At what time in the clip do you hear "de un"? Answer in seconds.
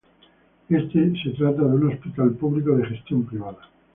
1.61-1.91